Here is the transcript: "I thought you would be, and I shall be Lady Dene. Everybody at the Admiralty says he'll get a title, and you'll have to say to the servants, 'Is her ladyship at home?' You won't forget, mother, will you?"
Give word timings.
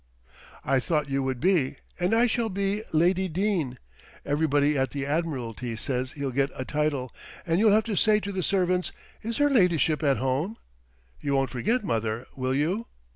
"I 0.65 0.79
thought 0.79 1.11
you 1.11 1.21
would 1.21 1.39
be, 1.39 1.75
and 1.99 2.11
I 2.15 2.25
shall 2.25 2.49
be 2.49 2.81
Lady 2.91 3.27
Dene. 3.27 3.77
Everybody 4.25 4.75
at 4.75 4.89
the 4.89 5.05
Admiralty 5.05 5.75
says 5.75 6.13
he'll 6.13 6.31
get 6.31 6.49
a 6.55 6.65
title, 6.65 7.13
and 7.45 7.59
you'll 7.59 7.69
have 7.73 7.83
to 7.83 7.95
say 7.95 8.19
to 8.21 8.31
the 8.31 8.41
servants, 8.41 8.91
'Is 9.21 9.37
her 9.37 9.47
ladyship 9.51 10.01
at 10.01 10.17
home?' 10.17 10.57
You 11.19 11.35
won't 11.35 11.51
forget, 11.51 11.83
mother, 11.83 12.25
will 12.35 12.55
you?" 12.55 12.87